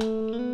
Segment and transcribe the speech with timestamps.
[0.00, 0.53] Música